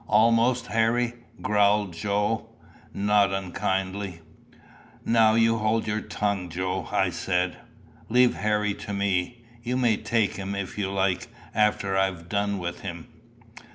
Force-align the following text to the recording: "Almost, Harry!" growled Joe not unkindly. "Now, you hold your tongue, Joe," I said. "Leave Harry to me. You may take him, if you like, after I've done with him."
"Almost, 0.07 0.65
Harry!" 0.65 1.13
growled 1.43 1.93
Joe 1.93 2.49
not 2.91 3.31
unkindly. 3.31 4.21
"Now, 5.05 5.35
you 5.35 5.57
hold 5.59 5.85
your 5.85 6.01
tongue, 6.01 6.49
Joe," 6.49 6.87
I 6.91 7.11
said. 7.11 7.57
"Leave 8.09 8.33
Harry 8.33 8.73
to 8.73 8.93
me. 8.93 9.43
You 9.61 9.77
may 9.77 9.97
take 9.97 10.37
him, 10.37 10.55
if 10.55 10.75
you 10.75 10.89
like, 10.89 11.27
after 11.53 11.95
I've 11.95 12.27
done 12.29 12.57
with 12.57 12.79
him." 12.79 13.09